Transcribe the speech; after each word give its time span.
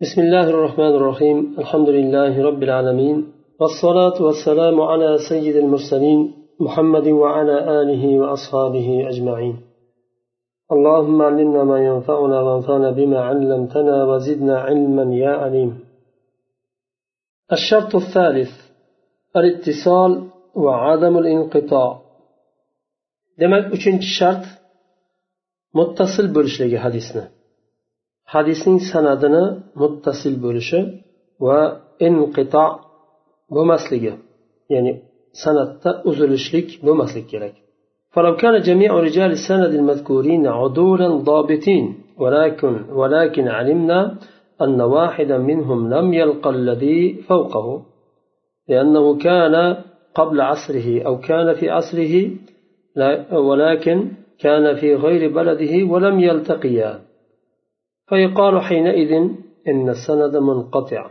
بسم 0.00 0.20
الله 0.20 0.50
الرحمن 0.50 0.94
الرحيم 0.94 1.38
الحمد 1.58 1.88
لله 1.88 2.42
رب 2.48 2.62
العالمين 2.62 3.32
والصلاة 3.60 4.22
والسلام 4.22 4.80
على 4.80 5.18
سيد 5.28 5.56
المرسلين 5.56 6.34
محمد 6.60 7.06
وعلى 7.06 7.56
آله 7.80 8.18
وأصحابه 8.18 9.08
أجمعين 9.08 9.56
اللهم 10.72 11.22
علمنا 11.22 11.64
ما 11.64 11.78
ينفعنا 11.88 12.40
وانفعنا 12.40 12.90
بما 12.90 13.20
علمتنا 13.20 14.04
وزدنا 14.04 14.58
علما 14.60 15.14
يا 15.14 15.30
عليم 15.42 15.70
الشرط 17.52 17.94
الثالث 17.94 18.52
الاتصال 19.36 20.12
وعدم 20.54 21.18
الانقطاع 21.18 21.90
demak 23.40 23.64
uchinchi 23.76 24.08
shart 24.18 24.44
muttasil 25.78 26.26
hadisni 26.84 27.35
hadisning 28.34 28.78
sanadini 28.90 29.44
muttasil 29.80 30.34
bo'lishi 30.44 30.80
va 31.46 31.58
inqito 32.06 32.66
bo'lmasligi 33.54 34.12
ya'ni 34.74 34.92
sanatda 35.42 35.90
uzilishlik 36.10 36.68
bo'lmaslik 36.86 37.26
kerak. 37.34 37.54
فلو 38.16 38.36
كان 38.42 38.56
جميع 38.68 38.90
رجال 39.08 39.30
السند 39.38 39.72
المذكورين 39.80 40.46
عدولا 40.46 41.08
ضابطين 41.08 41.84
ولكن 42.22 42.74
ولكن 43.00 43.48
علمنا 43.48 44.00
أن 44.64 44.80
واحدا 44.80 45.38
منهم 45.38 45.94
لم 45.94 46.06
يلقى 46.14 46.50
الذي 46.50 47.00
فوقه 47.28 47.82
لأنه 48.68 49.04
كان 49.18 49.54
قبل 50.14 50.40
عصره 50.40 51.02
أو 51.06 51.14
كان 51.28 51.54
في 51.54 51.70
عصره 51.70 52.30
ولكن 53.32 54.08
كان 54.38 54.74
في 54.74 54.94
غير 54.94 55.22
بلده 55.34 55.92
ولم 55.92 56.20
يلتقيا 56.20 57.00
فيقال 58.08 58.60
حينئذ 58.60 59.12
إن 59.68 59.88
السند 59.88 60.36
منقطع. 60.36 61.10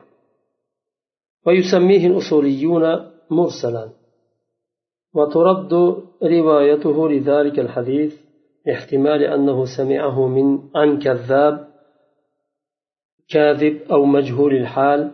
ويسميه 1.45 2.07
الأصوليون 2.07 3.11
مرسلا. 3.29 3.89
وترد 5.13 5.73
روايته 6.23 7.09
لذلك 7.09 7.59
الحديث 7.59 8.13
باحتمال 8.65 9.23
أنه 9.23 9.65
سمعه 9.77 10.27
من 10.27 10.59
عن 10.75 10.99
كذاب 10.99 11.67
كاذب 13.29 13.81
أو 13.91 14.05
مجهول 14.05 14.55
الحال 14.55 15.11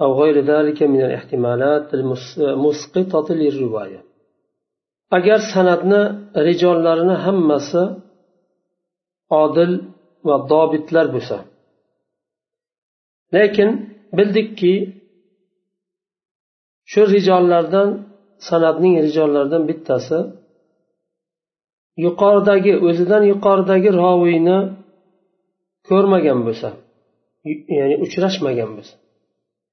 أو 0.00 0.22
غير 0.22 0.44
ذلك 0.44 0.82
من 0.82 1.00
الاحتمالات 1.04 1.94
المسقطة 1.94 3.34
للرواية. 3.34 4.02
agar 5.10 5.40
san'atni 5.54 6.02
rijollarini 6.46 7.16
hammasi 7.24 7.82
odil 9.42 9.72
va 10.28 10.36
dobitlar 10.52 11.06
bo'lsa. 11.14 11.36
Lekin 13.36 13.70
bildikki 14.16 14.74
shu 16.90 17.02
rijollardan 17.14 17.88
san'atning 18.48 18.94
rijollaridan 19.06 19.62
bittasi 19.70 20.18
yuqoridagi 22.04 22.72
o'zidan 22.88 23.22
yuqoridagi 23.32 23.90
roviyni 24.02 24.58
ko'rmagan 25.88 26.38
bo'lsa 26.46 26.68
ya'ni 27.78 27.96
uchrashmagan 28.04 28.70
bo'lsa. 28.76 28.94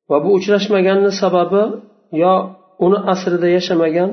Va 0.10 0.18
bu 0.24 0.30
uchrashmaganni 0.38 1.12
sababi 1.22 1.64
yo 2.24 2.34
uni 2.86 3.00
asrida 3.14 3.48
yashamagan 3.58 4.10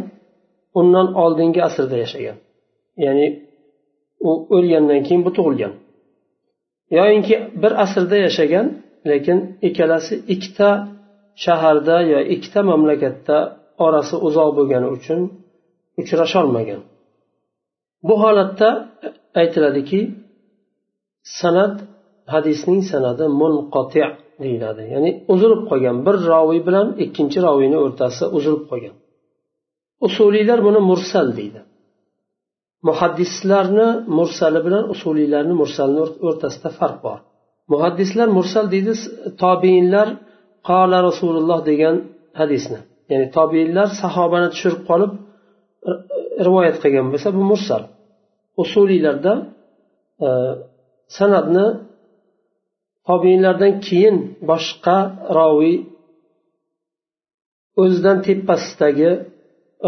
undan 0.80 1.06
oldingi 1.22 1.60
asrda 1.68 1.96
yashagan. 2.04 2.36
Ya'ni 3.04 3.26
u 4.28 4.30
o'lgandan 4.56 5.00
keyin 5.06 5.22
bu 5.26 5.30
tug'ilgan. 5.36 5.72
Yoyinki 6.98 7.36
bir 7.62 7.72
asrda 7.84 8.16
yashagan 8.26 8.66
lekin 9.10 9.38
ikkalasi 9.68 10.14
ikkita 10.34 10.70
shaharda 11.44 11.96
yo 12.12 12.20
ikkita 12.34 12.60
mamlakatda 12.70 13.36
orasi 13.84 14.16
uzoq 14.26 14.50
bo'lgani 14.58 14.88
uchun 14.96 15.20
uchrasholmagan. 16.00 16.80
Bu 18.08 18.14
holatda 18.22 18.68
aytiladiki 19.40 20.00
san'at 21.40 21.74
hadisning 22.34 22.80
san'ati 22.92 23.24
munqoti 23.40 24.00
deyiladi. 24.42 24.82
Ya'ni 24.94 25.10
uzilib 25.32 25.62
qolgan 25.70 25.96
bir 26.06 26.16
roviy 26.30 26.60
bilan 26.68 26.86
ikkinchi 27.04 27.38
roviyni 27.46 27.78
o'rtasi 27.84 28.24
uzilib 28.36 28.64
qolgan. 28.70 28.96
Usuliylar 30.06 30.58
buni 30.66 30.80
mursal 30.90 31.28
deydi. 31.38 31.60
Muhaddislarni 32.88 33.88
mursali 34.18 34.60
bilan 34.66 34.84
usuliylarni 34.94 35.54
mursalini 35.62 36.02
o'rtasida 36.28 36.70
farq 36.78 36.98
bor. 37.06 37.18
Muhaddislar 37.72 38.28
mursal 38.38 38.66
deydi 38.74 38.92
tobeinlar 39.44 40.08
qola 40.68 40.98
rasululloh 41.08 41.60
degan 41.70 41.96
hadisni. 42.40 42.78
Ya'ni 43.10 43.26
tobeinlar 43.36 43.88
sahobani 44.02 44.48
tushirib 44.54 44.82
qolib 44.90 45.12
rivoyat 46.46 46.76
qilgan 46.82 47.06
bo'lsa 47.12 47.28
bu 47.36 47.42
mursal. 47.52 47.82
Usuliylarda 48.62 49.32
e, 50.26 50.28
san'atni 51.16 51.66
tobeinlardan 53.08 53.72
keyin 53.86 54.16
boshqa 54.50 54.98
roviy 55.38 55.76
o'zidan 57.82 58.18
tepasidagi 58.26 59.10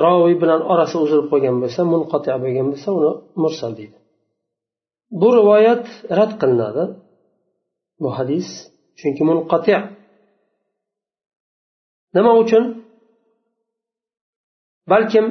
roviy 0.04 0.36
bilan 0.42 0.60
orasi 0.72 0.96
uzilib 1.04 1.26
qolgan 1.32 1.56
bo'lsa 1.62 1.80
munqati 1.92 2.30
bo'lgan 2.44 2.66
bo'lsa 2.72 2.88
uni 2.98 3.12
mursal 3.42 3.72
deydi. 3.78 3.96
Bu 5.20 5.28
rivoyat 5.38 5.84
rad 6.18 6.32
qilinadi 6.40 6.84
bu 8.02 8.08
hadis 8.18 8.48
chunki 8.98 9.22
munqati 9.30 9.74
nima 12.16 12.32
uchun? 12.42 12.64
Balkim 14.92 15.26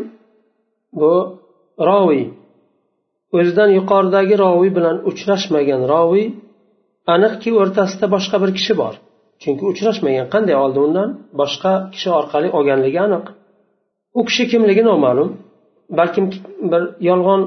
bu 1.01 1.13
roviy 1.89 2.25
o'zidan 3.37 3.69
yuqoridagi 3.77 4.35
roviy 4.43 4.71
bilan 4.77 4.97
uchrashmagan 5.09 5.81
roviy 5.93 6.27
aniqki 7.13 7.49
o'rtasida 7.61 8.05
boshqa 8.15 8.37
bir 8.43 8.51
kishi 8.57 8.73
bor. 8.81 8.93
Chunki 9.41 9.63
uchrashmagan 9.71 10.27
qanday 10.33 10.55
oldi 10.63 10.79
undan? 10.85 11.09
Boshqa 11.41 11.71
kishi 11.93 12.09
orqali 12.19 12.47
olganligi 12.57 12.99
aniq. 13.07 13.25
u 14.18 14.20
kishi 14.28 14.44
kimligi 14.50 14.82
noma'lum 14.90 15.28
balkim 15.98 16.24
bir 16.72 16.82
yolg'on 17.08 17.42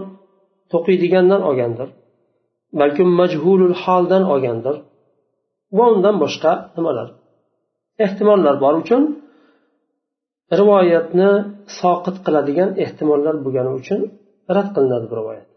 to'qiydigandan 0.71 1.41
olgandir 1.49 1.89
balkim 2.81 3.09
majhulul 3.21 3.75
holdan 3.83 4.23
olgandir 4.33 4.75
va 5.77 5.85
undan 5.93 6.15
boshqa 6.23 6.51
nimalar 6.75 7.07
ehtimollar 8.05 8.55
bor 8.63 8.73
uchun 8.81 9.01
rivoyatni 10.59 11.29
soqit 11.79 12.17
qiladigan 12.25 12.69
ehtimollar 12.83 13.35
bo'lgani 13.45 13.71
uchun 13.79 13.99
rad 14.55 14.67
qilinadi 14.75 15.05
bu 15.11 15.15
rivoyat 15.19 15.47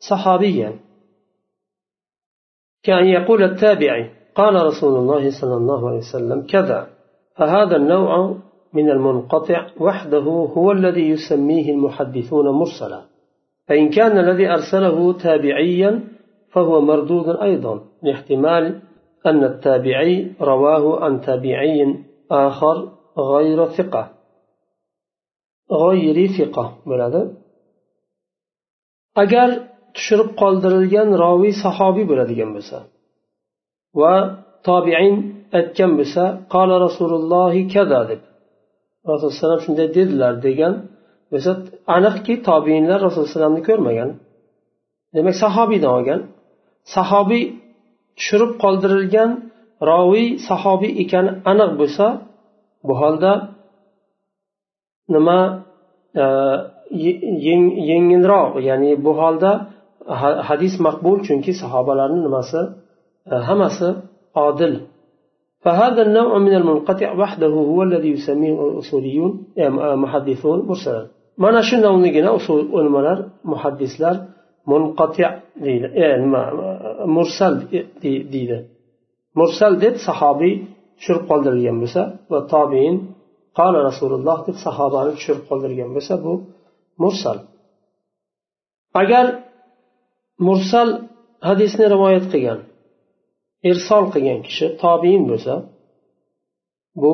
صحابيا 0.00 0.78
كأن 2.82 3.06
يقول 3.06 3.42
التابعي 3.42 4.10
قال 4.34 4.66
رسول 4.66 4.94
الله 4.96 5.30
صلى 5.30 5.54
الله 5.54 5.88
عليه 5.88 5.98
وسلم 5.98 6.46
كذا 6.46 6.90
فهذا 7.37 7.75
النوع 7.75 8.37
من 8.73 8.89
المنقطع 8.89 9.67
وحده 9.79 10.25
هو 10.57 10.71
الذي 10.71 11.09
يسميه 11.09 11.71
المحدثون 11.71 12.49
مرسلا. 12.49 13.01
فإن 13.67 13.89
كان 13.89 14.17
الذي 14.17 14.47
أرسله 14.49 15.13
تابعيا 15.13 16.03
فهو 16.51 16.81
مردود 16.81 17.27
أيضا 17.29 17.81
لاحتمال 18.03 18.81
أن 19.25 19.43
التابعي 19.43 20.31
رواه 20.41 21.03
عن 21.03 21.21
تابعي 21.21 21.95
آخر 22.31 22.89
غير 23.17 23.65
ثقة. 23.65 24.09
غير 25.71 26.27
ثقة 26.27 26.77
بلاد 26.85 27.43
agar 29.23 29.49
tushirib 29.95 30.29
qoldirilgan 30.41 31.09
roviy 31.23 31.53
sahobiy 31.63 32.05
bo'ladigan 32.11 32.49
bo'lsa 32.55 32.77
va 34.01 34.15
tobiin 34.67 35.15
aytgan 35.57 35.91
bo'lsa 35.99 36.23
qola 36.53 36.75
rasulullohi 36.85 37.61
kada 37.75 38.01
deb. 38.09 38.21
Rasululloh 39.09 39.47
alayhi 39.47 39.65
shunday 39.67 39.87
dedilar 39.97 40.33
degan 40.47 40.73
bo'lsa 41.31 41.51
aniqki 41.97 42.33
tobiinlar 42.49 42.99
rasululloh 43.07 43.35
alayhi 43.51 43.65
ko'rmagan. 43.69 44.09
Demak 45.15 45.35
sahobiydan 45.43 45.91
olgan. 45.97 46.21
Sahobiy 46.95 47.43
tushirib 48.17 48.51
qoldirilgan 48.63 49.29
roviy 49.89 50.27
sahobiy 50.49 50.91
ekani 51.03 51.31
aniq 51.51 51.71
bo'lsa 51.81 52.05
bu 52.87 52.93
holda 53.01 53.31
nima 55.15 55.39
e, 56.23 56.25
yengilroq 57.89 58.51
ya'ni 58.69 58.91
bu 59.05 59.11
holda 59.21 59.51
hadis 60.49 60.73
maqbul 60.87 61.17
chunki 61.27 61.51
sahobalarni 61.61 62.19
nimasi 62.27 62.61
e, 63.31 63.35
hammasi 63.47 63.89
odil. 64.47 64.73
فهذا 65.63 66.01
النوع 66.01 66.37
من 66.37 66.53
المنقطع 66.55 67.13
وحده 67.19 67.47
هو 67.47 67.83
الذي 67.83 68.09
يسميه 68.09 68.67
الأصوليون 68.71 69.47
يعني 69.55 69.95
محدثون 69.95 70.59
مرسلا 70.67 71.07
ما 71.37 71.59
نشن 71.59 72.01
نجنا 72.01 72.35
أصول 72.35 72.79
المنار 72.85 73.29
محدث 73.45 74.01
لار 74.01 74.25
منقطع 74.67 75.39
يعني 75.61 76.25
مرسل 77.05 77.67
دي 78.01 78.65
مرسل 79.35 79.79
ديد 79.79 79.95
صحابي 79.95 80.65
شرق 80.97 81.27
قلدر 81.29 81.55
ينبسا 81.55 82.19
والطابعين 82.29 83.13
قال 83.55 83.75
رسول 83.75 84.13
الله 84.13 84.45
دي 84.45 84.51
صحابان 84.65 85.15
شرق 85.15 85.41
قلدر 85.49 85.71
ينبسا 85.71 86.15
بو 86.15 86.41
مرسل. 86.99 87.39
أجل 88.95 89.39
مرسل 90.39 90.89
حديثنا 91.43 91.87
رواية 91.87 92.31
قيام 92.33 92.59
irsol 93.69 94.03
qilgan 94.13 94.39
kishi 94.47 94.65
tobein 94.83 95.23
bo'lsa 95.31 95.53
bu 97.01 97.13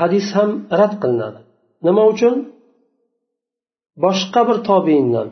hadis 0.00 0.26
ham 0.36 0.50
rad 0.78 0.94
qilinadi. 1.02 1.40
Nima 1.86 2.02
uchun? 2.12 2.34
Boshqa 4.04 4.40
bir 4.48 4.58
tobeindan 4.68 5.28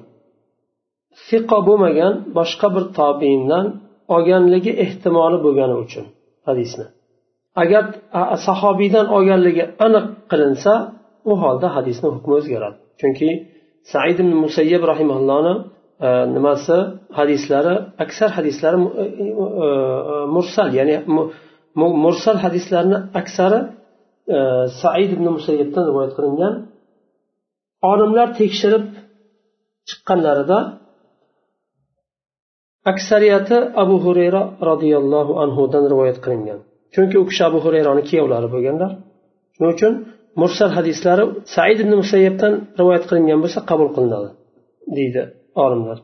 siqo 1.27 1.59
bo'lmagan 1.69 2.15
boshqa 2.39 2.69
bir 2.77 2.85
tobeindan 2.99 3.67
olganligi 4.15 4.73
ehtimoli 4.85 5.39
bo'lgani 5.45 5.77
uchun 5.85 6.05
hadisni. 6.49 6.87
Agar 7.63 7.85
sahobiydan 8.47 9.07
olganligi 9.17 9.65
aniq 9.87 10.07
qilinsa 10.31 10.73
u 11.31 11.33
holda 11.43 11.69
hadisni 11.77 12.09
hukmi 12.15 12.35
o'zgaradi. 12.41 12.79
Chunki 13.01 13.29
said 13.93 14.17
ibn 14.23 14.35
musayyab 14.45 14.83
rahimallohni 14.93 15.55
E, 16.07 16.09
nimasi? 16.35 16.77
Hadislari 17.19 17.75
aksar 18.05 18.31
hadislari 18.39 18.79
e, 19.03 19.05
e, 19.05 19.69
mursal 20.35 20.69
ya'ni 20.79 20.97
mursal 22.05 22.37
hadislarni 22.45 22.99
aksari 23.21 23.61
said 24.83 25.11
ibn 25.17 25.27
musayyabdan 25.37 25.85
rivoyat 25.91 26.13
qilingan. 26.19 26.55
Olimlar 27.91 28.29
tekshirib 28.41 28.85
chiqqanlarida 29.89 30.59
aksariyati 32.93 33.57
abu 33.83 33.97
hurayra 34.05 34.43
roziyallohu 34.71 35.33
anhudan 35.45 35.85
rivoyat 35.93 36.19
qilingan. 36.25 36.59
Chunki 36.95 37.17
u 37.23 37.25
kishi 37.31 37.43
abu 37.51 37.59
hurayroni 37.65 38.03
kuyovlari 38.11 38.49
bo'lganlar. 38.55 38.91
Shuning 39.55 39.73
uchun 39.77 39.93
mursal 40.41 40.71
hadislari 40.79 41.25
said 41.55 41.79
ibn 41.85 41.93
musayyabdan 42.03 42.53
rivoyat 42.81 43.05
qilingan 43.11 43.39
bo'lsa 43.45 43.61
qabul 43.71 43.89
qilinadi 43.97 44.29
deydi. 44.99 45.23
olimlar 45.64 46.00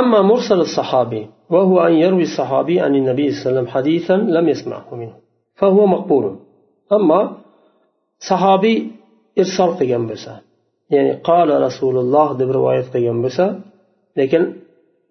أما 0.00 0.22
مرسل 0.22 0.60
الصحابي 0.60 1.22
وهو 1.50 1.76
أن 1.88 1.92
يروي 1.92 2.22
الصحابي 2.22 2.80
عن 2.80 2.94
النبي 2.94 3.26
صلى 3.30 3.38
الله 3.38 3.50
عليه 3.50 3.60
وسلم 3.60 3.68
حديثا 3.76 4.16
لم 4.36 4.48
يسمعه 4.48 4.94
منه 4.94 5.16
فهو 5.54 5.86
مقبول 5.86 6.24
أما 6.92 7.20
صحابي 8.30 8.74
إرسال 9.38 9.70
قيام 9.78 10.06
بسا 10.06 10.34
يعني 10.90 11.12
قال 11.28 11.48
رسول 11.66 11.96
الله 11.98 12.28
deb 12.40 12.50
rivoyat 12.56 12.86
qilgan 12.92 13.18
bo'lsa 13.24 13.44
lekin 14.18 14.42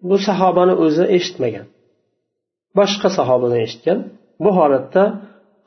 bu 0.10 0.16
sahobani 0.28 0.74
o'zi 0.86 1.04
eshitmagan 1.18 1.66
boshqa 2.80 3.10
sahobadan 3.18 3.60
eshitgan 3.68 4.00
bu 4.44 4.50
holatda 4.60 5.04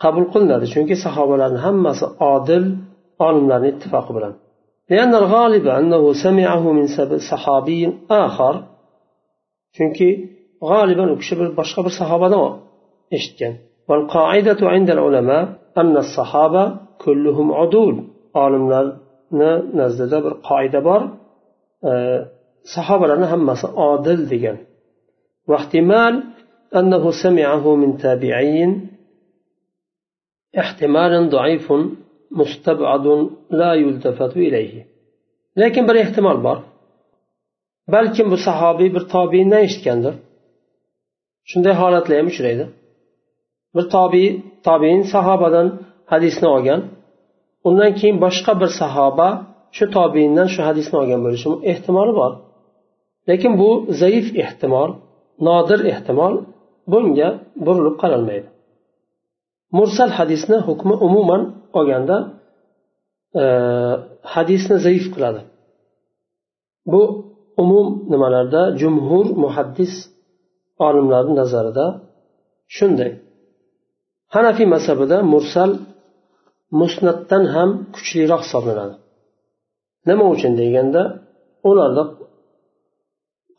qabul 0.03 0.27
qilinadi 0.33 0.67
chunki 0.75 0.95
sahobalarni 1.05 1.61
hammasi 1.67 2.05
odil 2.35 2.65
olimlarni 3.27 3.69
ittifoqi 3.75 4.13
bilan 4.17 4.33
لأن 4.90 5.16
الغالب 5.16 5.68
أنه 5.68 6.14
سمعه 6.24 6.72
من 6.72 6.88
صحابي 7.32 7.94
آخر. 8.12 8.64
چونكي 9.74 10.30
غالبا 10.64 11.14
أكشبر 11.14 11.52
بشخبر 11.52 11.90
صحابة 12.00 12.28
نوع 12.28 12.60
إشتكن 13.14 13.56
والقاعدة 13.90 14.58
عند 14.62 14.90
العلماء 14.90 15.60
أن 15.78 15.98
الصحابة 15.98 16.80
كلهم 16.98 17.54
عدول. 17.54 18.04
عالم 18.36 18.98
نزد 19.74 20.16
بر 20.24 20.34
قاعدة 20.34 20.80
بر 20.80 21.10
آه، 21.84 22.28
صحابة 22.76 23.08
لنا 23.08 23.36
هم 23.36 23.50
عادل 23.78 24.26
ديجن 24.26 24.58
واحتمال 25.48 26.24
أنه 26.76 27.12
سمعه 27.24 27.76
من 27.76 27.98
تابعين 27.98 28.90
احتمال 30.60 31.30
ضعيف 31.30 31.74
lekin 35.62 35.88
bir 35.88 35.96
ehtimol 35.96 36.44
bor. 36.44 36.58
Balkim 37.88 38.32
bu 38.32 38.38
sahobiy 38.38 38.94
bir 38.96 39.04
tobiindan 39.14 39.62
eshitgandir. 39.68 40.14
Shunday 41.50 41.74
holatlar 41.82 42.18
ham 42.18 42.28
uchraydi. 42.28 42.66
Bir 43.76 43.86
tobi 43.96 44.24
tobiin 44.68 45.02
sahobadan 45.14 45.68
hadisni 46.06 46.48
olgan 46.56 46.82
undan 47.68 47.92
keyin 48.00 48.18
boshqa 48.26 48.54
bir 48.62 48.70
sahoba 48.82 49.28
shu 49.78 49.86
tobiindan 49.98 50.48
shu 50.54 50.62
hadisni 50.70 50.96
olgan 51.02 51.20
bo'lishi 51.26 51.50
ehtimoli 51.72 52.14
bor. 52.22 52.32
Lekin 53.30 53.54
bu 53.62 53.70
zaif 54.02 54.28
ehtimol 54.44 54.90
nodir 55.48 55.80
ehtimol 55.92 56.34
bunga 56.92 57.30
burilib 57.66 57.96
qaralmaydi. 58.02 58.48
Mursal 59.72 60.10
hadisni 60.18 60.58
hukmi 60.68 60.94
umuman 61.08 61.42
olganda 61.78 62.18
e, 63.42 63.44
hadisni 64.34 64.78
zaif 64.86 65.06
qiladi. 65.14 65.42
Bu 66.92 67.02
umum 67.58 67.88
nimalarda 68.12 68.62
jumhur 68.82 69.26
muhaddis 69.44 69.94
olimlarni 70.86 71.34
nazarida 71.42 71.86
shunday. 72.76 73.12
Hanafiy 74.36 74.68
mazhabida 74.76 75.18
mursal 75.34 75.72
musnatdan 76.82 77.44
ham 77.54 77.70
kuchliroq 77.96 78.42
hisoblanadi. 78.46 78.96
Nima 80.08 80.26
uchun 80.34 80.54
deganda 80.62 81.02
ularda 81.70 82.04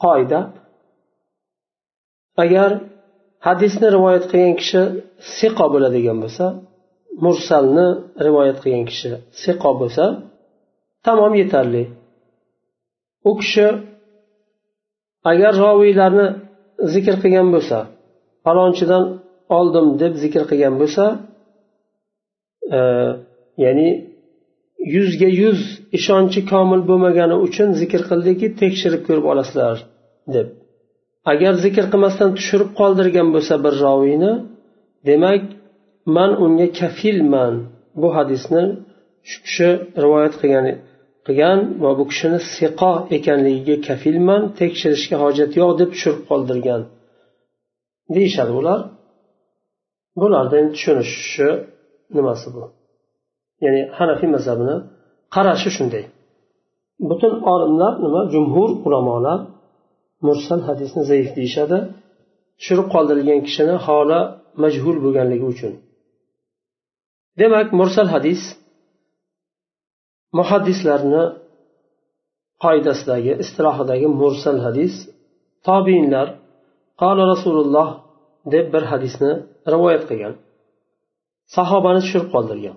qoida 0.05 0.41
agar 2.43 2.71
hadisni 3.47 3.89
rivoyat 3.97 4.25
qilgan 4.31 4.55
kishi 4.61 4.83
siqo 5.39 5.67
bo'ladigan 5.75 6.19
bo'lsa 6.25 6.47
mursalni 7.25 7.87
rivoyat 8.27 8.59
qilgan 8.63 8.85
kishi 8.91 9.11
siqo 9.43 9.71
bo'lsa 9.81 10.05
tamom 11.07 11.33
yetarli. 11.43 11.85
U 13.31 13.33
kishi 13.41 13.67
agar 15.31 15.53
roviylarni 15.65 16.27
zikr 16.95 17.15
qilgan 17.23 17.49
bo'lsa 17.55 17.79
falonchidan 18.45 19.05
oldim 19.59 19.87
deb 20.03 20.13
zikr 20.23 20.43
qilgan 20.51 20.75
bo'lsa 20.81 21.05
e, 22.77 22.79
ya'ni 23.65 23.89
yuzga 24.95 25.29
yuz 25.43 25.61
ishonchi 25.99 26.41
komil 26.53 26.81
bo'lmagani 26.91 27.37
uchun 27.47 27.69
zikr 27.81 28.01
qildiki 28.11 28.47
tekshirib 28.61 29.03
ko'rib 29.09 29.27
olasizlar 29.33 29.77
deb. 30.35 30.49
Agar 31.31 31.53
zikr 31.65 31.85
qilmasdan 31.93 32.31
tushirib 32.39 32.71
qoldirgan 32.81 33.29
bo'lsa 33.35 33.55
bir 33.65 33.75
roviyni 33.85 34.33
demak 35.09 35.43
man 36.17 36.31
unga 36.45 36.69
kafilman. 36.81 37.55
Bu 38.01 38.09
hadisni 38.17 38.63
shu 39.31 39.39
kishi 39.47 39.69
rivoyat 40.05 40.35
qilgan 40.41 40.67
qilgan 41.27 41.59
va 41.83 41.91
bu 41.99 42.05
kishini 42.11 42.39
siqo 42.57 42.93
ekanligiga 43.17 43.77
kafilman 43.89 44.43
tekshirishga 44.61 45.17
hojat 45.25 45.51
yo'q 45.61 45.71
deb 45.81 45.89
tushirib 45.95 46.23
qoldirgan. 46.31 46.83
Deyishadi 48.15 48.53
ular. 48.61 48.81
Bularni 50.21 50.55
endi 50.61 50.73
tushunishi 50.77 51.49
nimasi 52.17 52.47
bu? 52.55 52.63
Ya'ni 53.65 53.81
hanafiy 53.99 54.31
mazhabini 54.37 54.77
qarashi 55.35 55.71
shunday. 55.77 56.05
Butun 57.09 57.33
olimlar 57.53 57.93
nima? 58.05 58.21
Jumhur 58.35 58.71
ulamolar 58.87 59.41
mursal 60.27 60.61
hadisni 60.69 61.03
zaif 61.11 61.29
deyishadi. 61.39 61.79
Tushirib 62.59 62.89
qoldirilgan 62.95 63.41
kishini 63.47 63.77
holi 63.87 64.21
majhul 64.63 64.97
bo'lganligi 65.05 65.47
uchun. 65.53 65.73
Demak 67.41 67.69
mursal 67.81 68.09
hadis 68.15 68.41
muhaddislarni 70.39 71.25
qoidasidagi 72.65 73.33
istilohidagi 73.43 74.07
mursal 74.21 74.59
hadis. 74.67 74.95
Tobiinlar 75.69 76.27
qola 77.03 77.25
rasululloh 77.33 77.89
deb 78.55 78.67
bir 78.75 78.85
hadisni 78.93 79.33
rivoyat 79.73 80.05
qilgan. 80.11 80.35
Sahobani 81.57 82.01
tushirib 82.05 82.29
qoldirgan. 82.35 82.77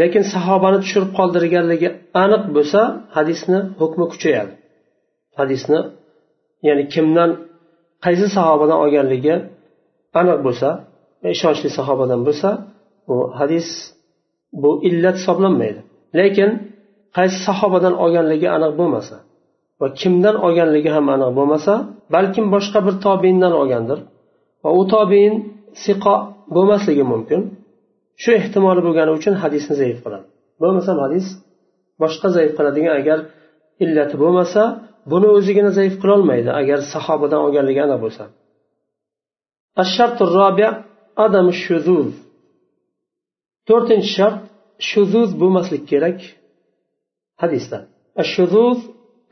Lekin 0.00 0.22
sahobani 0.34 0.78
tushirib 0.84 1.10
qoldirganligi 1.18 1.88
aniq 2.22 2.42
bo'lsa 2.56 2.80
hadisni 3.16 3.58
hukmi 3.80 4.04
kuchayadi. 4.12 4.52
Hadisni 5.40 5.80
ya'ni 6.66 6.84
kimdan 6.94 7.30
qaysi 8.04 8.26
sahobadan 8.36 8.78
olganligi 8.84 9.34
aniq 10.20 10.38
bo'lsa 10.46 10.68
ishonchli 11.34 11.68
sahobadan 11.78 12.20
bo'lsa 12.26 12.48
bu 13.08 13.16
hadis 13.38 13.66
bu 14.62 14.70
illat 14.88 15.16
hisoblanmaydi. 15.20 15.80
Lekin 16.18 16.50
qaysi 17.16 17.38
sahobadan 17.48 17.94
olganligi 18.04 18.48
aniq 18.56 18.72
bo'lmasa 18.80 19.16
va 19.80 19.88
kimdan 20.00 20.36
olganligi 20.46 20.90
ham 20.96 21.06
aniq 21.14 21.30
bo'lmasa 21.38 21.72
balkim 22.14 22.44
boshqa 22.54 22.78
bir 22.86 22.94
tobeindan 23.06 23.52
olgandir 23.60 23.98
va 24.64 24.70
u 24.80 24.82
tobein 24.94 25.34
siqo 25.84 26.16
bo'lmasligi 26.56 27.04
mumkin 27.12 27.40
shu 28.22 28.30
ehtimoli 28.40 28.80
bo'lgani 28.86 29.10
uchun 29.18 29.34
hadisni 29.42 29.74
zaif 29.80 29.98
qiladi. 30.04 30.26
Bo'lmasam 30.62 30.96
hadis 31.04 31.26
boshqa 32.02 32.28
zaif 32.36 32.52
qiladigan 32.58 32.94
agar 33.00 33.18
illati 33.84 34.14
bo'lmasa 34.22 34.62
buni 35.11 35.27
o'zigina 35.37 35.71
zaif 35.77 35.93
qilolmaydi 36.01 36.49
agar 36.61 36.79
sahobadan 36.93 37.39
olganligi 37.45 37.81
aniq 37.85 37.99
bo'lsa 38.05 38.23
adam 41.25 41.47
shuzuz 41.63 42.11
to'rtinchi 43.69 44.09
shart 44.17 44.39
shuzuz 44.89 45.29
bo'lmaslik 45.41 45.83
kerak 45.91 46.19
hadisda 47.43 47.79
الشذوذ 48.23 48.79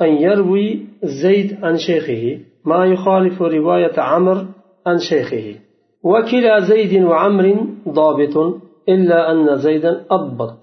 أن 0.01 0.11
يروي 0.25 0.85
زيد 1.03 1.49
عن 1.63 1.77
شيخه 1.77 2.39
ما 2.65 2.85
يخالف 2.85 3.41
رواية 3.41 3.99
عمر 3.99 4.45
عن 4.87 4.97
شيخه 5.09 5.55
وكلا 6.03 6.59
زيد 6.59 7.03
وعمر 7.03 7.67
ضابط 7.89 8.35
إلا 8.89 9.31
أن 9.31 9.57
زيدا 9.57 10.05
أضبط 10.11 10.59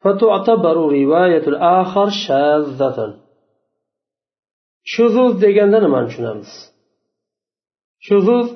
فتعتبر 0.00 0.76
رواية 0.76 1.44
الآخر 1.48 2.08
شاذة 2.28 3.14
shuzuz 4.93 5.31
deganda 5.43 5.77
nimani 5.85 6.07
tushunamiz? 6.09 6.51
Shuzuz 8.05 8.47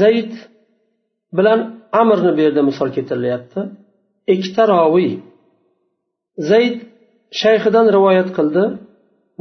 zayd 0.00 0.32
bilan 1.36 1.60
amirni 2.00 2.30
bu 2.36 2.40
yerda 2.46 2.62
misol 2.70 2.88
keltirilyapti. 2.96 3.60
Ikkita 4.32 4.62
roviy. 4.74 5.12
Zayd 6.50 6.76
shayxidan 7.40 7.86
rivoyat 7.96 8.28
qildi 8.36 8.64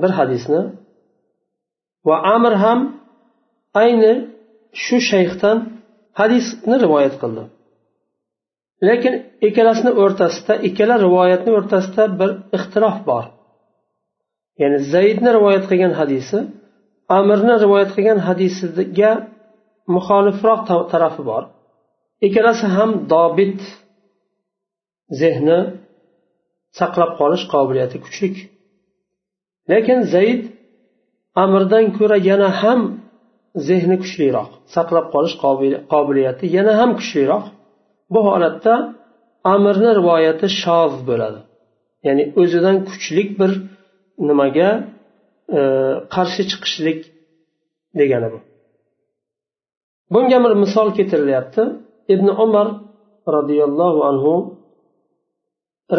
bir 0.01 0.12
hadisni 0.20 0.62
va 2.08 2.15
amir 2.36 2.53
ham 2.63 2.79
ayni 3.84 4.13
shu 4.84 4.98
shayxdan 5.12 5.58
hadisni 6.20 6.75
rivoyat 6.86 7.15
qildi. 7.22 7.44
Lekin 8.88 9.13
ikkalasini 9.48 9.91
o'rtasida 10.03 10.53
ikkala 10.67 10.96
rivoyatni 11.06 11.51
o'rtasida 11.58 12.03
bir 12.20 12.29
ixtilof 12.58 12.98
bor. 13.10 13.24
Ya'ni 14.62 14.80
zaydni 14.94 15.30
rivoyat 15.38 15.66
qilgan 15.70 15.94
hadisi 16.00 16.38
amirni 17.18 17.56
rivoyat 17.64 17.92
qilgan 17.96 18.20
hadisiga 18.28 19.12
muxolifroq 19.96 20.62
tarafi 20.92 21.24
bor. 21.32 21.44
Ikkalasi 22.28 22.66
ham 22.76 22.92
dobit 23.14 23.60
zehni 25.22 25.60
saqlab 26.80 27.12
qolish 27.20 27.44
qobiliyati 27.54 27.98
kuchli 28.06 28.30
lekin 29.72 30.00
zayd 30.14 30.42
amirdan 31.44 31.86
ko'ra 31.98 32.18
yana 32.30 32.50
ham 32.62 32.80
zehni 33.68 33.96
kuchliroq 34.04 34.50
saqlab 34.76 35.06
qolish 35.14 35.36
qobiliyati 35.94 36.46
yana 36.58 36.74
ham 36.80 36.92
kuchliroq. 37.00 37.46
Bu 38.14 38.20
holatda 38.28 38.74
amirni 39.54 39.92
rivoyati 40.00 40.48
shoz 40.64 40.94
bo'ladi. 41.10 41.40
Ya'ni 42.08 42.24
o'zidan 42.42 42.78
kuchlik 42.90 43.30
bir 43.40 43.52
nimaga 44.28 44.70
e, 45.58 45.60
qarshi 46.14 46.44
chiqishlik 46.52 47.00
degani 48.00 48.28
bu. 48.34 48.40
Bunga 50.14 50.38
bir 50.44 50.54
misol 50.64 50.88
keltirilyapti. 50.98 51.64
Ibn 52.14 52.28
umar 52.46 52.68
roziyallohu 53.36 54.00
anhu 54.10 54.34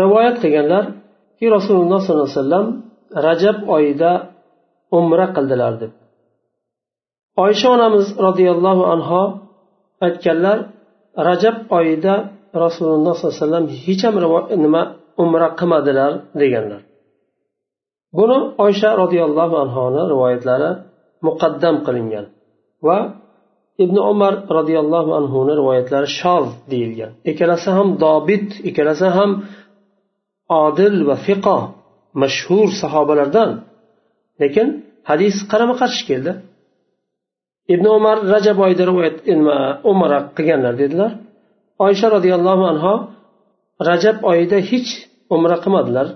rivoyat 0.01 0.37
qilganlarki 0.43 1.47
rasululloh 1.57 1.99
sollallohu 2.05 2.29
alayhi 2.29 2.41
vasallam 2.41 2.67
rajab 3.27 3.59
oyida 3.77 4.11
umra 4.99 5.27
qildilar 5.37 5.73
deb. 5.83 5.93
Oysha 7.45 7.69
onamiz 7.77 8.07
roziyallohu 8.27 8.85
anho 8.95 9.23
aytganlar 10.07 10.59
rajab 11.29 11.57
oyida 11.79 12.15
rasululloh 12.65 13.15
sollallohu 13.17 13.37
alayhi 13.37 13.45
vasallam 13.45 13.67
hech 13.85 14.03
ham 14.07 14.15
nima 14.65 14.83
umra 15.23 15.49
qilmadilar 15.61 16.13
deganlar. 16.41 16.81
Buni 18.17 18.39
oysha 18.65 18.91
roziyallohu 19.03 19.55
anhuni 19.65 20.03
rivoyatlari 20.13 20.71
muqaddam 21.27 21.77
qilingan 21.87 22.27
va 22.87 22.99
ibn 23.85 23.97
umar 24.13 24.35
roziyallohu 24.59 25.11
anhuni 25.21 25.53
rivoyatlari 25.61 26.09
shoz 26.21 26.47
deyilgan. 26.71 27.11
Ikkalasi 27.31 27.71
ham 27.77 27.89
dobit 28.05 28.49
ikkalasi 28.69 29.09
ham 29.17 29.31
odil 30.65 30.97
va 31.09 31.17
fiqo 31.27 31.59
mashhur 32.23 32.69
sahobalardan. 32.83 33.51
Lekin 34.43 34.67
hadis 35.11 35.37
qarama 35.51 35.75
qarshi 35.81 36.03
keldi. 36.11 36.33
Ibn 37.75 37.87
umar 37.99 38.17
rajab 38.35 38.59
oyida 38.65 38.85
rivoyat 38.91 39.17
umra 39.93 40.19
qilganlar 40.37 40.75
dedilar. 40.83 41.11
Oysha 41.87 42.07
roziyallohu 42.17 42.65
anhu 42.73 42.95
rajab 43.89 44.17
oyida 44.31 44.59
hech 44.71 44.91
umra 45.35 45.57
qilmadilar 45.65 46.07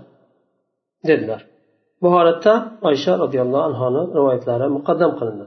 dedilar. 1.09 1.41
bu 2.02 2.08
holatda 2.16 2.54
oysha 2.90 3.14
roziyallohu 3.24 3.64
anhuni 3.70 4.02
rivoyatlari 4.18 4.66
muqaddam 4.78 5.12
qilindi 5.20 5.46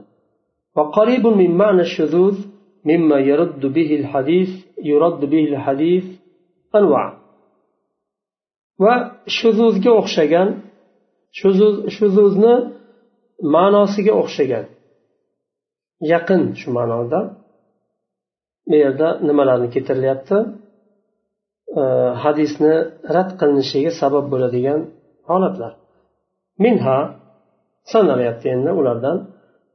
وقريب 0.77 1.23
من 1.41 1.51
معنى 1.61 1.81
الشذوذ 1.89 2.37
مما 2.89 3.17
يرد 3.31 3.63
به 3.75 3.89
الحديث 4.01 4.49
يرد 4.91 5.21
به 5.33 5.43
الحديث 5.51 6.05
أنواع 6.79 7.07
وشذوذga 8.83 9.91
o'xshagan 10.01 10.49
shuzuzni 11.97 12.55
ma'nosiga 13.55 14.13
o'xshagan 14.21 14.65
yaqin 16.13 16.41
shu 16.59 16.69
ma'noda 16.77 17.19
bu 18.69 18.75
yerda 18.83 19.07
nimalarni 19.27 19.67
keltirilyapti 19.75 20.37
hadisni 22.23 22.73
rad 23.15 23.29
qilinishiga 23.39 23.91
sabab 24.01 24.25
bo'ladigan 24.33 24.79
holatlar 25.29 25.73
منها 26.58 27.20
سنة 27.92 28.14
ليتين 28.16 28.68
أولادان 28.68 29.26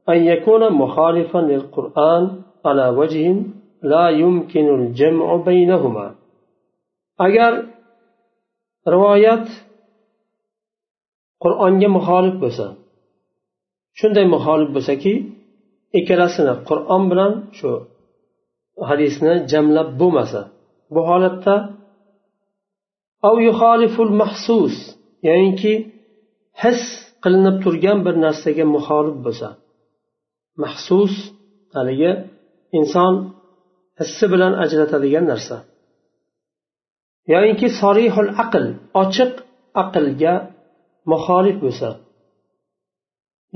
أن 0.08 0.16
يكون 0.16 0.72
مخالفا 0.72 1.38
للقرآن 1.38 2.42
على 2.64 2.88
وجه 2.88 3.42
لا 3.82 4.08
يمكن 4.08 4.74
الجمع 4.74 5.36
بينهما. 5.36 6.14
أجر 7.20 7.66
رواية 8.88 9.44
قرآن 11.40 11.88
مخالف 11.88 12.44
بسا. 12.44 12.74
شن 13.94 14.12
دي 14.12 14.24
مخالف 14.24 14.70
بسا 14.70 14.94
كي؟ 14.94 15.32
إكلاسنا 15.96 16.52
قرآن 16.52 17.08
بلان 17.08 17.44
شو؟ 17.52 17.80
حديثنا 18.82 19.46
جملة 19.46 19.82
بومسا. 19.82 20.48
بحالتا 20.90 21.74
أو 23.24 23.38
يخالف 23.38 24.00
المحسوس. 24.00 24.98
يعني 25.22 25.52
كي 25.52 25.91
his 26.62 26.80
qilinib 27.24 27.56
turgan 27.64 27.98
bir 28.06 28.14
narsaga 28.24 28.64
muxolif 28.76 29.16
bo'lsa 29.26 29.48
maxsus 30.62 31.14
haligi 31.74 32.12
inson 32.78 33.14
hissi 34.00 34.24
bilan 34.32 34.52
ajratadigan 34.64 35.24
narsa. 35.32 35.56
Yoyinki 37.32 37.68
sorihul 37.80 38.30
aql 38.44 38.64
ochiq 39.02 39.32
aqlga 39.82 40.34
muxolif 41.12 41.56
bo'lsa 41.64 41.88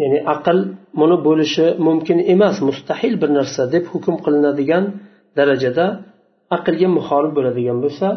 ya'ni 0.01 0.19
aql 0.35 0.59
buni 1.01 1.17
bo'lishi 1.27 1.67
mumkin 1.87 2.19
emas 2.35 2.57
mustahil 2.69 3.15
bir 3.23 3.31
narsa 3.39 3.63
deb 3.75 3.85
hukm 3.93 4.15
qilinadigan 4.25 4.85
darajada 5.39 5.87
aqlga 6.57 6.89
muxolif 6.99 7.33
bo'ladigan 7.37 7.79
bo'lsa 7.85 8.09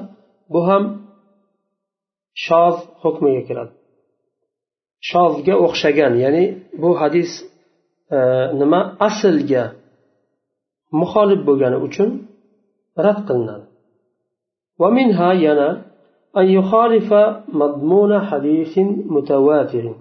bu 0.53 0.59
ham 0.69 0.83
shoz 2.45 2.75
hukmiga 3.03 3.41
kiradi. 3.49 3.73
shozga 5.10 5.54
o'xshagan 5.66 6.12
ya'ni 6.24 6.44
bu 6.82 6.90
hadis 7.00 7.30
e, 8.16 8.18
nima 8.60 8.80
aslga 9.08 9.64
muxolif 11.00 11.40
bo'lgani 11.48 11.78
uchun 11.86 12.08
rad 13.04 13.20
qilinadi 13.28 13.66
ومنها 14.78 15.32
ينا 15.32 15.68
أن 16.36 16.46
يخالف 16.58 17.10
مضمون 17.60 18.20
حديث 18.20 18.78
متواتر 19.16 19.94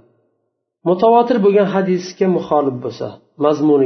متواتر 0.86 1.38
بغن 1.38 1.66
حديث 1.66 2.04
كمخالف 2.20 2.76
بسا 2.84 3.10
مضمون 3.38 3.82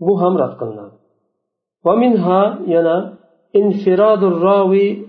بو 0.00 0.12
هم 0.18 0.36
رد 0.36 0.54
قلنا 0.60 0.86
ومنها 1.84 2.58
ينا 2.66 2.96
انفراد 3.56 4.22
الراوي 4.24 5.06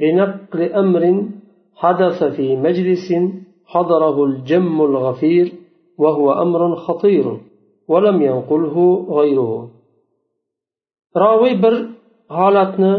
بنقل 0.00 0.60
أمر 0.82 1.04
حدث 1.82 2.18
في 2.36 2.46
مجلس 2.66 3.06
حضره 3.72 4.24
الجم 4.24 4.76
الغفير 4.88 5.46
وهو 6.02 6.26
أمر 6.44 6.76
خطير 6.76 7.26
ولم 7.88 8.16
ينقله 8.22 8.76
غيره 9.18 9.52
راوي 11.16 11.54
بر 11.62 11.74
holatni 12.38 12.94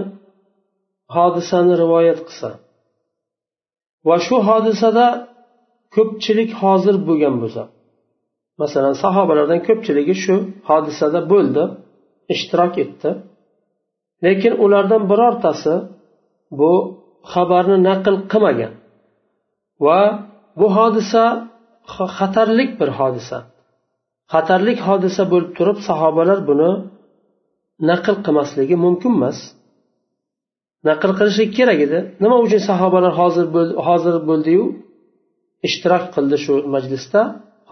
hodisani 1.16 1.74
rivoyat 1.84 2.20
qilsa 2.28 2.50
va 4.08 4.16
shu 4.26 4.36
hodisada 4.50 5.06
ko'pchilik 5.96 6.52
hozir 6.62 6.96
bo'lgan 7.08 7.36
bo'lsa 7.42 7.64
masalan 8.62 8.96
sahobalardan 9.04 9.60
ko'pchiligi 9.68 10.16
shu 10.24 10.36
hodisada 10.70 11.20
bo'ldi 11.32 11.64
ishtirok 12.34 12.74
etdi 12.84 13.10
lekin 14.26 14.54
ulardan 14.66 15.04
birortasi 15.12 15.74
bu 16.60 16.72
xabarni 17.33 17.77
naql 17.89 18.15
qilmagan. 18.33 18.73
Va 19.85 20.01
bu 20.59 20.67
hodisa 20.77 21.25
xatarlik 22.17 22.71
bir 22.81 22.91
hodisa. 22.99 23.39
Xatarlik 24.33 24.79
hodisa 24.89 25.23
bo'lib 25.33 25.51
turib 25.59 25.79
sahobalar 25.89 26.39
buni 26.49 26.71
naql 27.91 28.15
qilmasligi 28.27 28.77
mumkin 28.85 29.13
emas. 29.19 29.39
Naql 30.89 31.11
qilishlik 31.19 31.51
kerak 31.59 31.79
edi. 31.87 31.99
Nima 32.23 32.37
uchun 32.45 32.61
sahobalar 32.71 33.13
hozir 33.21 33.47
hozir 33.89 34.15
bo'ldiyu? 34.29 34.65
Ishtirok 35.69 36.05
qildi 36.15 36.37
shu 36.45 36.55
majlisda 36.75 37.23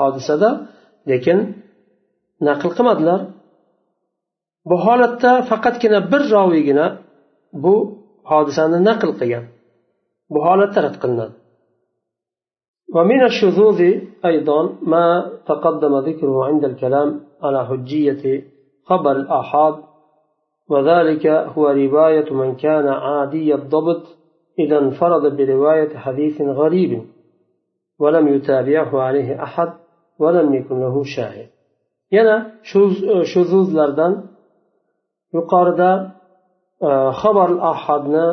hodisada 0.01 0.51
lekin 1.11 1.39
naql 2.49 2.69
qilmadilar. 2.77 3.21
Bu 4.69 4.77
holatda 4.87 5.31
faqatgina 5.51 5.99
bir 6.13 6.23
roviygina 6.35 6.87
bu 7.65 7.75
hodisani 8.31 8.79
naql 8.89 9.11
qilgan 9.21 9.45
bu 10.33 10.39
holatda 10.47 10.81
rad 10.87 10.97
qilinadi 11.03 11.37
ومن 12.95 13.21
الشذوذ 13.31 13.81
أيضا 14.31 14.61
ما 14.93 15.07
تقدم 15.51 15.95
ذكره 16.09 16.45
عند 16.45 16.65
الكلام 16.65 17.21
على 17.45 17.67
حجية 17.69 18.45
خبر 18.89 19.13
الآحاد 19.23 19.75
وذلك 20.71 21.27
هو 21.27 21.65
رواية 21.69 22.29
من 22.41 22.55
كان 22.65 22.87
عادي 22.89 23.55
الضبط 23.55 24.03
إذا 24.59 24.79
انفرد 24.79 25.37
برواية 25.37 25.97
حديث 25.97 26.41
غريب 26.41 27.03
ولم 27.99 28.29
يتابعه 28.29 29.01
عليه 29.07 29.43
أحد 29.43 29.73
ولم 30.19 30.55
يكن 30.55 30.81
له 30.81 31.03
شاهد. 31.17 31.49
yana 32.11 32.37
shuzuzlardan 33.33 34.27
yuqorida 35.33 36.14
xabar 37.21 37.51
ahadni 37.73 38.27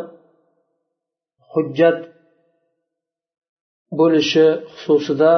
hujjat 1.52 2.00
bo'lishi 4.00 4.46
xususida 4.80 5.32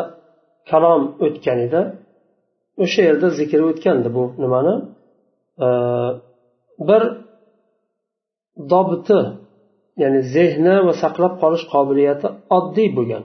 kalom 0.70 1.02
o'tgan 1.26 1.60
edi. 1.68 1.82
O'sha 2.84 3.02
yerda 3.08 3.28
zikr 3.40 3.60
o'tgandi 3.70 4.10
bu 4.18 4.24
nimani? 4.44 4.76
Э, 5.66 5.70
bir 6.90 7.04
dobiti 8.72 9.20
ya'ni 10.02 10.22
zehni 10.36 10.76
va 10.88 10.94
saqlab 11.04 11.34
qolish 11.42 11.66
qobiliyati 11.74 12.28
oddiy 12.58 12.90
bo'lgan 12.98 13.24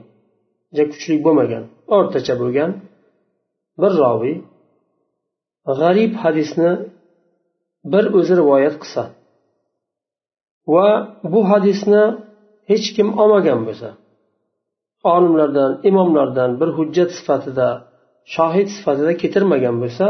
juda 0.75 0.83
kuchli 0.91 1.15
bo'lmagan 1.25 1.63
o'rtacha 1.95 2.33
bo'lgan 2.41 2.71
bir 3.81 3.91
roviy 4.03 4.35
g'arib 5.79 6.13
hadisni 6.23 6.71
bir 7.93 8.03
o'zi 8.17 8.33
rivoyat 8.41 8.75
qilsa. 8.81 9.03
va 10.74 10.88
bu 11.32 11.40
hadisni 11.50 12.04
hech 12.70 12.86
kim 12.96 13.08
olmagan 13.22 13.60
bo'lsa 13.68 13.88
olimlardan 15.14 15.70
imomlardan 15.90 16.50
bir 16.60 16.68
hujjat 16.78 17.10
sifatida 17.18 17.68
shohid 18.34 18.68
sifatida 18.76 19.12
keltirmagan 19.22 19.76
bo'lsa 19.82 20.06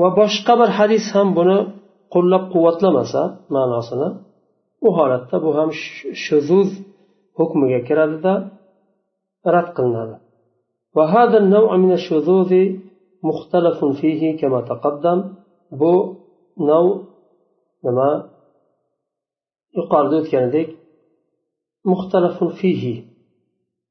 va 0.00 0.08
boshqa 0.20 0.52
bir 0.60 0.70
hadis 0.78 1.04
ham 1.14 1.28
buni 1.38 1.58
qo'llab 2.14 2.44
quvvatlamasa 2.52 3.22
ma'nosini 3.54 4.08
u 4.86 4.88
holatda 4.98 5.36
bu 5.44 5.50
ham 5.58 5.70
shuzuz 6.24 6.68
hukmiga 7.38 7.80
kiradida 7.88 8.32
rad 9.54 9.70
qilinadi 9.78 10.16
وهذا 10.98 11.36
النوع 11.42 11.70
من 11.84 11.92
الشذوذ 11.98 12.52
مختلف 13.28 13.78
فيه 14.00 14.22
كما 14.40 14.60
تقدم 14.70 15.18
bu 15.80 15.94
nav 16.68 16.86
nima 17.84 18.10
Yuqorida 19.77 20.15
o'tganidek 20.21 20.67
muxtalafun 21.91 22.49
fihi 22.59 22.95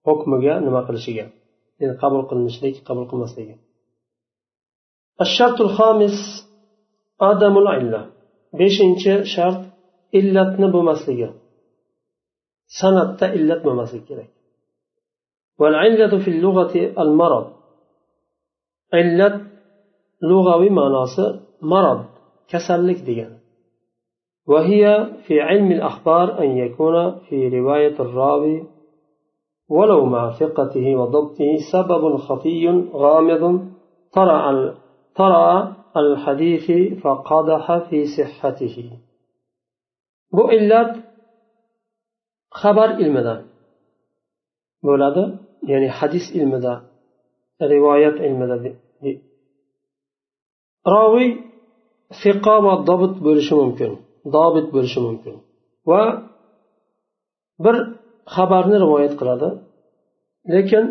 hukmiga 0.06 0.54
nima 0.66 0.80
qilishiga 0.88 1.24
ya'ni 1.80 1.94
qabul 2.02 2.22
qilinishlik 2.30 2.74
qabul 2.88 3.06
qilmasligi 3.12 3.56
الشرط 5.24 5.58
الخامس 5.66 6.16
عدم 7.26 7.54
العلة 7.62 8.00
beshinchi 8.60 9.12
shart 9.34 9.60
illatni 10.18 10.66
bo'lmasligi 10.74 11.28
san'atda 12.80 13.26
illat 13.38 13.60
bo'lmasligi 13.66 14.06
kerak 14.10 14.30
والعلة 15.60 16.18
في 16.18 16.30
اللغة 16.30 16.74
المرض 16.98 17.46
علة 18.94 19.46
لغوي 20.22 20.70
معناص 20.70 21.16
مرض 21.62 22.04
كسلك 22.48 22.96
ديان 22.96 23.37
وهي 24.48 25.06
في 25.26 25.40
علم 25.40 25.72
الأخبار 25.72 26.38
أن 26.38 26.58
يكون 26.58 27.18
في 27.18 27.48
رواية 27.48 28.00
الراوي 28.00 28.66
ولو 29.68 30.06
مع 30.06 30.38
ثقته 30.38 30.96
وضبطه 30.96 31.56
سبب 31.72 32.16
خفي 32.16 32.68
غامض. 32.92 33.68
ترى 35.14 35.74
الحديث 35.96 36.70
فقدح 37.02 37.88
في 37.90 38.04
صحته. 38.06 38.90
بوئلات 40.32 40.96
خبر 42.50 42.84
المدى. 42.84 43.44
بولادة 44.82 45.38
يعني 45.68 45.90
حديث 45.90 46.22
المدى 46.36 46.78
رواية 47.62 48.26
المدى. 48.26 48.74
راوي 50.86 51.36
ثقة 52.24 52.58
وضبط 52.58 53.22
بولش 53.22 53.52
ممكن. 53.52 54.07
Dobit 54.36 54.66
bo'lishi 54.74 55.00
mumkin. 55.06 55.34
Va 55.90 56.02
bir 57.64 57.76
xabarni 58.34 58.76
rivoyat 58.84 59.14
qiladi. 59.20 59.48
Lekin 60.54 60.84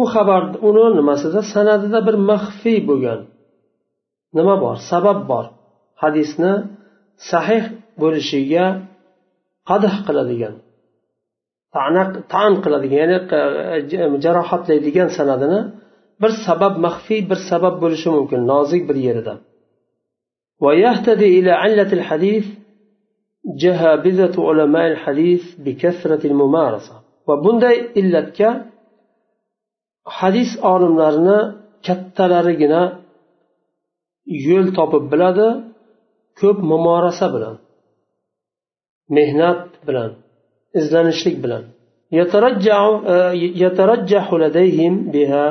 u 0.00 0.02
xabar 0.12 0.42
uni 0.68 0.86
nimasida? 0.98 1.40
Sanadida 1.54 1.98
bir 2.08 2.16
maxfiy 2.30 2.78
bo'lgan. 2.88 3.20
Nima 4.36 4.54
bor? 4.64 4.76
Sabab 4.90 5.18
bor. 5.30 5.44
Hadisni 6.02 6.52
sahih 7.30 7.64
bo'lishiga 8.00 8.66
qadah 9.68 9.94
qiladigan 10.06 10.54
tan 12.32 12.52
qiladigan 12.64 12.98
ya'ni 13.02 13.18
e, 14.16 14.20
jarohatlaydigan 14.24 15.08
sanadini 15.18 15.60
bir 16.22 16.32
sabab 16.46 16.74
maxfiy 16.86 17.20
bir 17.30 17.38
sabab 17.50 17.74
bo'lishi 17.82 18.08
mumkin 18.16 18.40
nozik 18.52 18.82
bir 18.88 18.96
yerida 19.06 19.34
ويهتدي 20.64 21.28
إلى 21.38 21.52
علة 21.62 21.90
الحديث 21.98 22.46
جهابذة 23.62 24.34
علماء 24.48 24.86
الحديث 24.92 25.42
بكثرة 25.64 26.22
الممارسة. 26.26 26.96
وبندي 27.28 27.74
إلتك 28.00 28.40
حديث 30.06 30.50
olimlarini 30.72 31.38
kattalarigina 31.86 32.82
yo'l 34.46 34.66
topib 34.78 35.04
biladi 35.12 35.48
ko'p 36.40 36.58
mumorasa 36.70 37.26
bilan 37.34 37.56
mehnat 39.16 39.60
bilan 39.86 40.10
izlanishlik 40.78 41.36
bilan 41.44 41.64
يترجح 43.64 44.26
لديهم 44.42 44.94
بها 45.14 45.46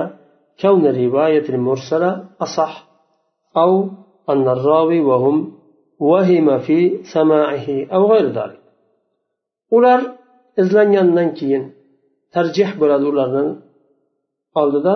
كون 0.61 0.83
الرواية 0.93 1.49
المرسلة 1.49 2.11
أصح 2.45 2.87
أو 3.57 3.71
أن 4.30 4.48
الراوي 4.48 5.00
وهم 5.00 5.36
وهم 6.10 6.58
في 6.58 6.78
سماعه 7.14 7.66
أو 7.94 8.12
غير 8.12 8.26
ذلك 8.38 8.60
ular 9.76 10.00
izlangandan 10.62 11.28
keyin 11.38 11.64
tarjih 12.34 12.70
bo'ladi 12.80 13.04
ularni 13.12 13.44
oldida 14.60 14.94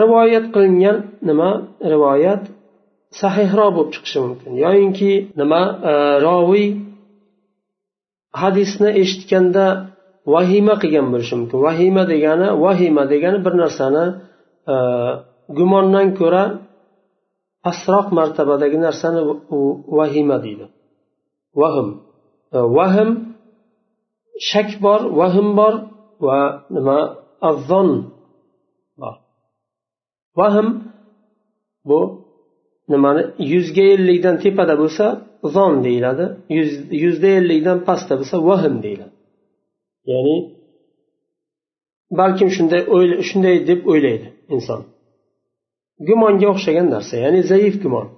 rivoyat 0.00 0.46
qilingan 0.54 0.96
nima 1.28 1.50
rivoyat 1.92 2.42
sahihroq 3.20 3.70
bo'lib 3.76 3.90
chiqishi 3.94 4.18
mumkin 4.26 4.52
yoyinki 4.64 5.12
nima 5.40 5.62
roviy 6.26 6.68
hadisni 8.42 8.90
eshitganda 9.02 9.66
vahima 10.34 10.74
qilgan 10.82 11.06
bo'lishi 11.12 11.34
mumkin 11.40 11.58
vahima 11.66 12.02
degani 12.12 12.48
vahima 12.64 13.02
degani 13.12 13.38
bir 13.46 13.54
narsani 13.62 14.04
gumondan 15.58 16.06
ko'ra 16.20 16.44
pastroq 17.65 18.07
martabadagi 18.19 18.77
narsani 18.87 19.21
vahima 19.97 20.37
deydi. 20.45 20.65
Vahm. 21.61 21.89
E, 22.57 22.59
vahm 22.77 23.09
shak 24.49 24.69
bor 24.85 25.01
vahm 25.19 25.47
bor 25.59 25.73
va 26.27 26.39
nima? 26.75 26.99
Azzon 27.49 27.89
bor. 29.01 29.15
Vahm 30.39 30.67
bu 31.89 31.99
nimani? 32.91 33.23
Yuzga 33.53 33.85
ellikdan 33.95 34.35
tepada 34.43 34.75
bo'lsa 34.81 35.05
zon 35.55 35.73
deyiladi. 35.87 36.25
Yuzda 37.03 37.29
ellikdan 37.39 37.77
pastda 37.87 38.13
bo'lsa 38.19 38.37
vahm 38.49 38.75
deyiladi. 38.85 39.13
Ya'ni 40.11 40.35
balkim 42.19 42.49
shunday 42.55 42.81
shunday 43.29 43.55
deb 43.69 43.79
o'ylaydi 43.91 44.27
inson. 44.55 44.81
gumonga 46.08 46.46
o'xshagan 46.54 46.86
narsa 46.94 47.14
ya'ni 47.24 47.40
zaif 47.50 47.74
gumon 47.82 48.08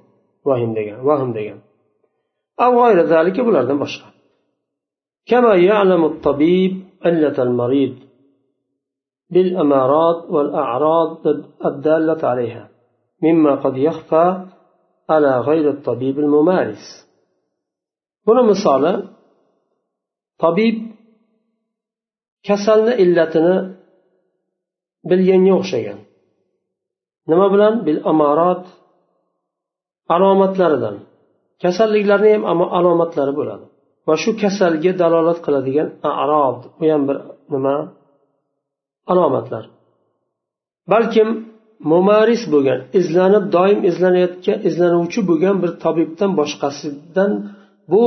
vahim 0.49 0.71
degan 0.79 0.99
vahm 1.09 1.31
degan 1.39 1.59
bulardan 3.49 3.79
boshqa 3.85 4.09
كما 5.31 5.55
يعلم 5.55 6.05
الطبيب 6.05 6.73
علة 7.07 7.43
المريض 7.43 7.95
بالأمارات 9.31 10.31
والأعراض 10.31 11.27
الدالة 11.65 12.29
عليها 12.29 12.69
مما 13.23 13.55
قد 13.55 13.77
يخفى 13.77 14.47
على 15.11 15.41
غير 15.41 15.71
الطبيب 15.71 16.19
الممارس 16.19 16.85
buni 18.27 18.43
misoli 18.51 18.93
tabib 20.43 20.77
kasalni 22.47 22.93
illatini 23.05 23.57
bilganga 25.11 25.53
o'xshagan 25.61 25.99
nima 27.30 27.48
bilan? 27.54 27.74
Bil 27.86 28.00
amorat 28.12 28.64
alomatlaridan. 30.16 30.96
Kasalliklarni 31.64 32.30
ham 32.36 32.62
alomatlari 32.78 33.34
bo'ladi. 33.40 33.66
Va 34.08 34.16
shu 34.24 34.32
kasalga 34.42 34.92
dalolat 35.02 35.40
qiladigan 35.46 35.88
arob 36.24 36.58
u 36.82 36.84
ham 36.92 37.02
bir 37.08 37.18
nima? 37.54 37.76
Alomatlar. 39.12 39.64
Balkim 40.92 41.30
mumaris 41.92 42.44
bo'lgan 42.54 42.80
izlanib 43.00 43.46
doim 43.56 43.80
izlanayotgan 43.90 44.58
izlanuvchi 44.70 45.20
bo'lgan 45.30 45.56
bir 45.64 45.72
tabibdan 45.84 46.32
boshqasidan 46.40 47.32
bu 47.92 48.04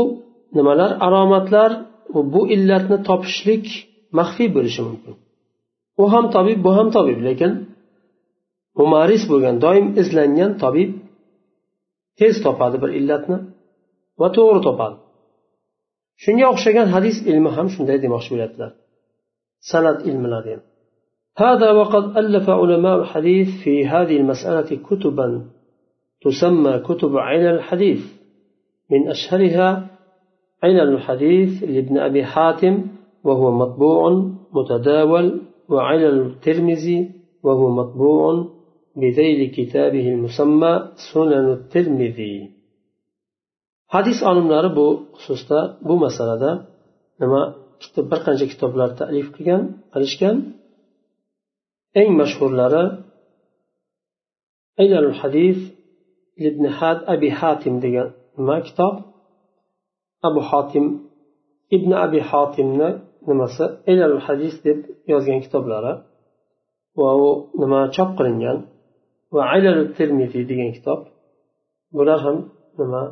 nimalar? 0.56 0.90
Alomatlar 1.06 1.70
bu 2.34 2.40
illatni 2.54 2.98
topishlik 3.08 3.66
maxfiy 4.18 4.48
bo'lishi 4.56 4.82
mumkin. 4.88 5.14
U 6.02 6.04
ham 6.12 6.24
tabib 6.34 6.58
bu 6.66 6.70
ham 6.76 6.88
tabib 6.96 7.18
lekin 7.28 7.52
mumaris 8.80 9.22
bo'lgan 9.30 9.56
doim 9.64 9.86
izlangan 10.02 10.52
tabib 10.62 10.90
tez 12.18 12.34
topadi 12.46 12.76
bir 12.82 12.90
illatni 12.98 13.38
va 14.20 14.28
to'g'ri 14.36 14.60
topadi 14.68 14.96
shunga 16.22 16.46
o'xshagan 16.54 16.86
hadis 16.94 17.16
ilmi 17.30 17.50
ham 17.56 17.66
shunday 17.74 17.98
demoqchi 18.04 18.30
bo'lyaptilar 18.34 18.70
san'at 19.70 19.98
ilmilari 20.10 20.50
ham 20.54 20.62
هذا 21.44 21.68
وقد 21.80 22.04
ألف 22.20 22.46
علماء 22.50 22.96
الحديث 23.02 23.48
في 23.62 23.86
هذه 23.86 24.16
المسألة 24.16 24.70
كتبا 24.88 25.28
تسمى 26.24 26.74
كتب 26.88 27.16
علل 27.16 27.54
الحديث 27.54 28.02
من 28.90 29.08
أشهرها 29.08 29.68
علل 30.62 30.88
الحديث 30.96 31.62
لابن 31.62 31.98
أبي 31.98 32.24
حاتم 32.24 32.74
وهو 33.24 33.46
مطبوع 33.62 34.00
متداول 34.52 35.26
وعلل 35.68 36.20
الترمذي 36.26 37.10
وهو 37.42 37.70
مطبوع 37.70 38.46
بذيل 39.01 39.39
كتابه 39.57 40.05
المسمى 40.15 40.73
سنن 41.11 41.47
الترمذي 41.57 42.35
hadis 43.95 44.19
olimlari 44.29 44.69
bu 44.79 44.87
xususda 45.21 45.59
bu 45.87 45.93
masalada 46.05 46.51
nima 47.21 47.41
bir 48.11 48.19
qancha 48.25 48.45
kitoblar 48.53 48.89
talif 48.99 49.27
qilgan 49.35 49.61
qilishgan 49.93 50.35
eng 51.99 52.09
mashhurlari 52.21 52.83
aylalul 54.81 55.17
hadis 55.21 55.59
ibn 56.47 56.63
had 56.77 56.99
abi 57.13 57.29
hatim 57.39 57.75
degan 57.85 58.07
nima 58.37 58.57
kitob 58.67 58.95
abu 60.27 60.41
hotim 60.49 60.85
ibn 61.75 61.91
abi 62.05 62.19
hotimni 62.29 62.89
nimasi 63.27 63.65
aylalul 63.89 64.23
hadis 64.27 64.53
deb 64.65 64.79
yozgan 65.11 65.39
kitoblari 65.45 65.93
va 66.99 67.09
u 67.27 67.29
nima 67.61 67.79
chop 67.95 68.09
qilingan 68.17 68.57
va 69.35 69.41
aylalul 69.53 69.89
termiziy 69.97 70.43
degan 70.51 70.69
kitob 70.77 70.99
bular 71.95 72.19
ham 72.25 72.37
nima 72.79 73.03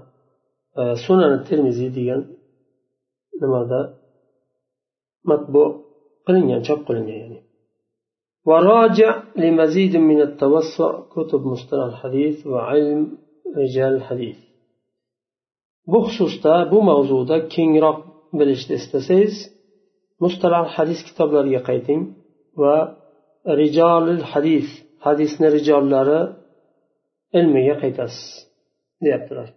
sunan 1.06 1.34
termiziy 1.49 1.89
degan 1.97 2.21
nimada 3.41 3.82
matbu 5.29 5.63
qilingan 6.25 6.62
chop 6.67 6.79
qilingan 6.88 7.19
ya'ni 7.23 7.39
وراجع 8.49 9.12
لمزيد 9.43 9.93
من 10.10 10.19
التوسع 10.27 10.91
كتب 11.15 11.41
مصطلح 11.53 11.86
الحديث 11.91 12.47
وعلم 12.51 13.01
رجال 13.62 13.93
الحديث 13.99 14.38
bu 15.91 15.99
xususda 16.06 16.53
bu 16.71 16.79
mavzuda 16.89 17.38
kengroq 17.53 17.99
bilishni 18.39 18.73
istasangiz 18.82 19.36
mustalah 20.23 20.63
hadis 20.75 20.99
kitoblariga 21.08 21.62
qayting 21.69 22.01
va 22.62 22.75
rijolil 23.62 24.21
hadis 24.32 24.67
hadisni 25.06 25.48
rijollari 25.56 26.20
ilmiga 27.38 27.74
qaytasiz 27.82 28.26
deyaptilar. 29.04 29.48